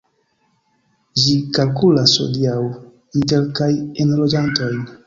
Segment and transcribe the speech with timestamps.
[1.23, 2.59] Ĝi kalkulas hodiaŭ
[3.21, 3.73] inter kaj
[4.07, 4.87] enloĝantojn.